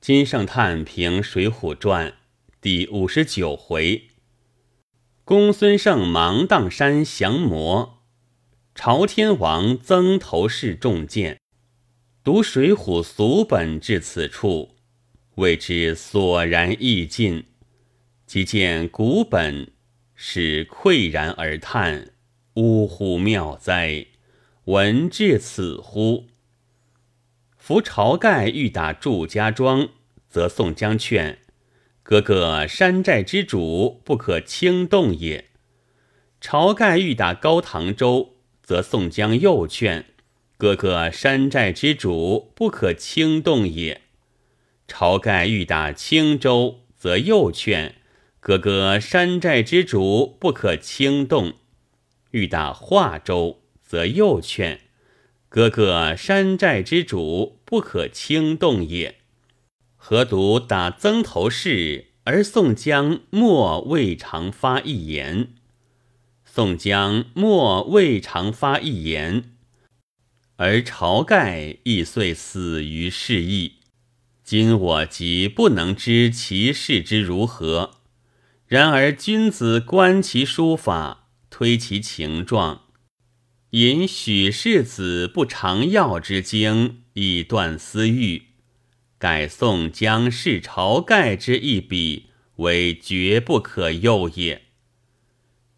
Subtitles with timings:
[0.00, 2.10] 金圣叹评《水浒传》
[2.60, 4.04] 第五十九回：
[5.24, 8.04] 公孙胜芒砀山降魔，
[8.76, 11.40] 朝天王曾头市中箭。
[12.22, 14.76] 读《水浒》俗本至此处，
[15.34, 17.44] 谓之索然意尽。
[18.24, 19.72] 即见古本，
[20.14, 22.12] 始喟然而叹
[22.54, 24.06] ：“呜呼妙哉！
[24.66, 26.28] 闻至此乎？”
[27.58, 29.90] 夫晁盖欲打祝家庄。
[30.30, 31.38] 则宋江劝
[32.04, 35.46] ：“哥哥山寨之主，不可轻动也。”
[36.38, 40.04] 晁盖欲打高唐州，则宋江又劝
[40.58, 44.02] ：“哥哥山寨之主，不可轻动也。”
[44.86, 47.94] 晁盖欲打青州，则又劝
[48.38, 51.54] ：“哥哥山寨之主，不可轻动。”
[52.32, 54.80] 欲打华州，则又劝
[55.48, 59.16] ：“哥哥山寨之主，不可轻动也。”
[59.96, 65.54] 何独打曾头市，而宋江莫未尝发一言。
[66.44, 69.52] 宋江莫未尝发一言，
[70.56, 73.74] 而晁盖亦遂死于是意。
[74.42, 77.92] 今我即不能知其事之如何。
[78.66, 82.82] 然而君子观其书法，推其情状，
[83.72, 88.44] 引许世子不常药之经，以断私欲。
[89.18, 94.62] 改宋江是晁盖之一笔，为绝不可诱也。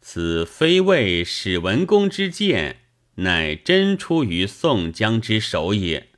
[0.00, 2.80] 此非为史文恭之见，
[3.16, 6.08] 乃真出于宋江之手也；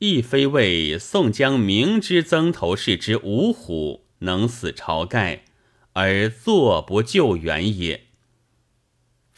[0.00, 5.44] 亦非为宋江明知曾头市之五虎能死晁盖，
[5.92, 8.08] 而坐不救援也。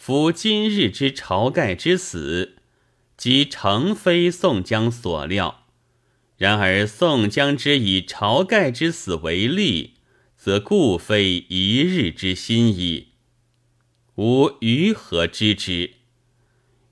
[0.04, 2.56] 夫今日之晁盖之死，
[3.16, 5.68] 即诚非宋江所料。
[6.36, 9.94] 然而宋江之以晁盖之死为例，
[10.36, 13.10] 则固非一日之心矣。
[14.16, 15.92] 吾于何知之？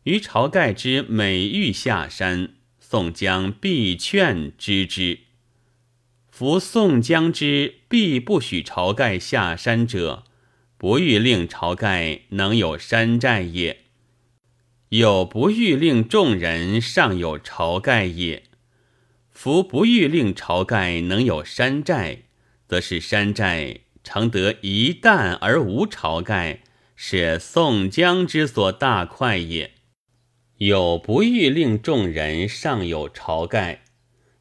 [0.04, 5.18] 于晁盖之每欲下山，宋江必劝知之。
[6.28, 10.22] 夫宋江之必不许晁盖下山者，
[10.80, 13.80] 不欲令晁盖能有山寨也；
[14.88, 18.44] 有不欲令众人尚有晁盖也。
[19.30, 22.20] 夫不欲令晁盖能有山寨，
[22.66, 26.62] 则是山寨常得一旦而无晁盖，
[26.96, 29.72] 是宋江之所大快也。
[30.56, 33.82] 有不欲令众人尚有晁盖，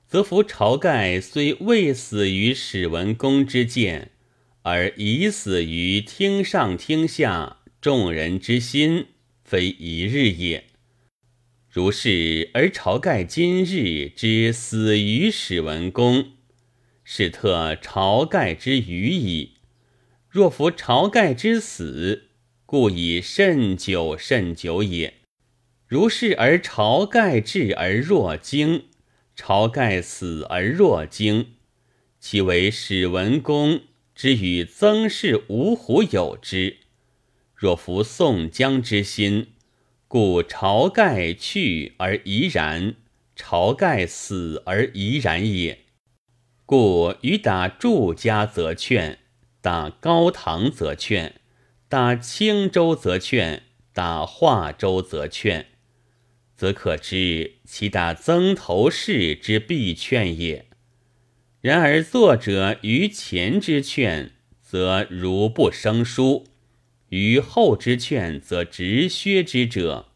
[0.08, 4.12] 则夫晁盖虽未死于史文恭之剑，
[4.64, 9.08] 而已死于听上听下众人之心，
[9.44, 10.66] 非一日也。
[11.72, 16.32] 如是，而晁盖今日之死于史文恭，
[17.04, 19.54] 是特晁盖之余矣。
[20.30, 22.30] 若夫晁盖之死，
[22.66, 25.16] 故以甚久甚久也。
[25.88, 28.86] 如是而晁盖至而若惊，
[29.36, 31.54] 晁盖死而若惊，
[32.20, 33.82] 其为史文恭
[34.20, 36.80] 之与曾氏五虎有之。
[37.56, 39.54] 若服宋江之心。
[40.10, 42.96] 故晁盖去而怡然，
[43.38, 45.86] 晁盖死而怡然也。
[46.66, 49.20] 故与打祝家则劝，
[49.62, 51.36] 打高唐则劝，
[51.88, 53.64] 打青州则劝，
[53.94, 55.68] 打华州则劝，
[56.58, 60.66] 则可知其打曾头市之必劝也。
[61.62, 64.32] 然而作者于前之劝，
[64.62, 66.46] 则如不生疏。
[67.10, 70.08] 于后之劝，则直削之者，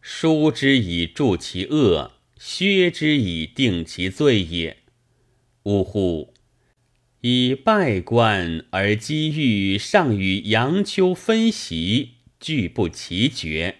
[0.00, 4.78] 书之以助其恶，削之以定其罪也。
[5.64, 6.32] 呜呼！
[7.20, 13.76] 以拜官而机遇尚与杨秋分席，俱不齐绝。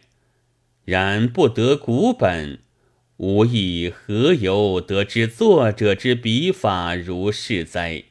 [0.84, 2.58] 然不得古本，
[3.18, 8.04] 吾亦何由得知作者之笔法如是哉？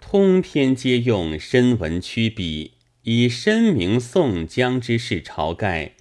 [0.00, 2.74] 通篇皆用深文曲笔。
[3.02, 5.94] 以申明宋江之事，晁盖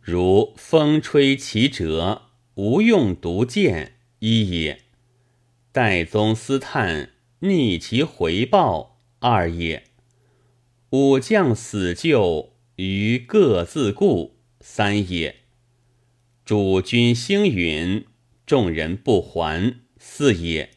[0.00, 2.22] 如风吹其折，
[2.54, 4.78] 无用独见一也；
[5.72, 7.10] 戴宗思叹
[7.40, 9.82] 逆其回报二也；
[10.90, 15.34] 武将死救于各自顾三也；
[16.50, 18.04] 主君星云，
[18.44, 20.70] 众人不还四也；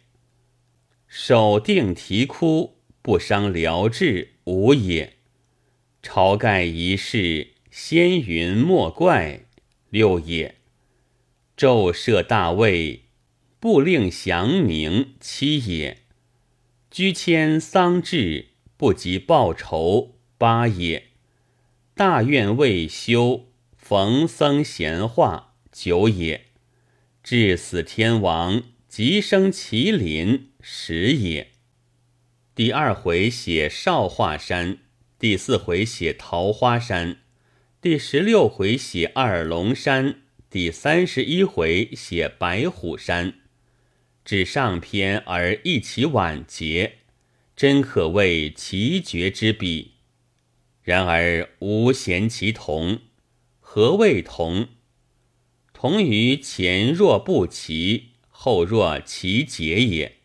[1.07, 5.13] 守定啼哭，不伤辽志五也。
[6.03, 9.47] 晁盖一事，先云莫怪
[9.89, 10.57] 六也；
[11.57, 13.05] 昼设大位，
[13.59, 16.01] 不令祥明七也；
[16.91, 21.05] 居迁丧志，不及报仇八也；
[21.95, 26.41] 大愿未休，逢僧闲话九也；
[27.23, 31.49] 至死天王，即生麒麟十也。
[32.53, 34.77] 第二回写少华山，
[35.17, 37.17] 第四回写桃花山，
[37.81, 43.33] 第十六回写二龙山，第三十一回写白虎山。
[44.23, 46.99] 至上篇而一起晚节，
[47.55, 49.93] 真可谓奇绝之笔。
[50.83, 52.99] 然而无嫌其同，
[53.59, 54.67] 何谓同？
[55.83, 60.19] 同于前若不齐，后若其节也。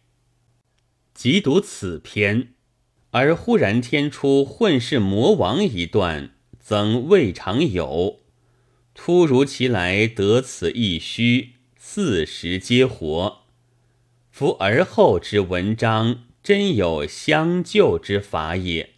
[1.12, 2.54] 即读此篇，
[3.10, 8.20] 而忽然添出混世魔王一段，曾未尝有。
[8.94, 13.40] 突如其来得此一虚，四时皆活。
[14.30, 18.90] 夫而后之文章，真有相救之法也。